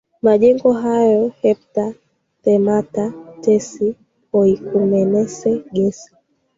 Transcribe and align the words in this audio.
majengo 0.21 0.71
hayo 0.73 1.31
hepta 1.41 1.85
theamata 2.43 3.05
tes 3.41 3.67
oikumenes 4.39 5.37
ges 5.75 5.97